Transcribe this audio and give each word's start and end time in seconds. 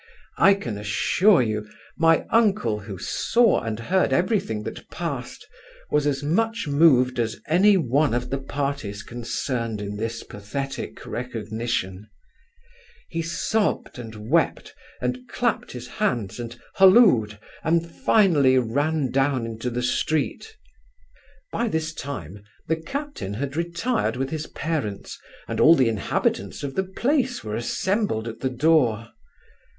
I 0.39 0.55
can 0.55 0.79
assure 0.79 1.43
you, 1.43 1.69
my 1.95 2.25
uncle, 2.31 2.79
who 2.79 2.97
saw 2.97 3.61
and 3.61 3.79
heard 3.79 4.11
every 4.11 4.39
thing 4.39 4.63
that 4.63 4.89
passed, 4.89 5.47
was 5.91 6.07
as 6.07 6.23
much 6.23 6.67
moved 6.67 7.19
as 7.19 7.39
any 7.47 7.77
one 7.77 8.15
of 8.15 8.31
the 8.31 8.39
parties 8.39 9.03
concerned 9.03 9.79
in 9.79 9.97
this 9.97 10.23
pathetic 10.23 11.05
recognition 11.05 12.07
He 13.09 13.21
sobbed, 13.21 13.99
and 13.99 14.31
wept, 14.31 14.73
and 15.01 15.27
clapped 15.29 15.73
his 15.73 15.87
hands, 15.87 16.39
and 16.39 16.59
hollowed, 16.77 17.37
and 17.63 17.85
finally 17.87 18.57
ran 18.57 19.11
down 19.11 19.45
into 19.45 19.69
the 19.69 19.83
street. 19.83 20.57
By 21.53 21.67
this 21.67 21.93
time, 21.93 22.41
the 22.67 22.75
captain 22.77 23.35
had 23.35 23.55
retired 23.55 24.15
with 24.17 24.31
his 24.31 24.47
parents, 24.47 25.19
and 25.47 25.59
all 25.59 25.75
the 25.75 25.89
inhabitants 25.89 26.63
of 26.63 26.73
the 26.73 26.85
place 26.85 27.43
were 27.43 27.55
assembled 27.55 28.27
at 28.27 28.39
the 28.39 28.49
door. 28.49 29.09